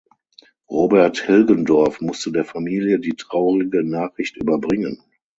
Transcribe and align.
Robert 0.67 1.19
Hilgendorf 1.27 2.01
musste 2.01 2.31
der 2.31 2.43
Familie 2.43 2.99
die 2.99 3.13
traurige 3.15 3.83
Nachricht 3.83 4.35
überbringen. 4.37 4.99